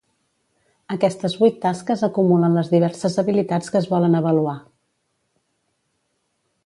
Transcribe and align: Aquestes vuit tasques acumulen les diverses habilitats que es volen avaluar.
Aquestes 0.93 1.35
vuit 1.41 1.59
tasques 1.65 2.01
acumulen 2.07 2.57
les 2.59 2.71
diverses 2.73 3.19
habilitats 3.25 3.69
que 3.75 3.81
es 3.81 3.91
volen 3.93 4.19
avaluar. 4.21 4.57